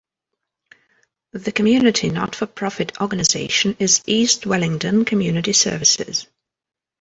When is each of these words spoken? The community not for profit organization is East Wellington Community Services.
The 1.33 1.51
community 1.51 2.09
not 2.09 2.33
for 2.33 2.47
profit 2.47 2.99
organization 2.99 3.75
is 3.77 4.01
East 4.07 4.47
Wellington 4.47 5.05
Community 5.05 5.53
Services. 5.53 6.25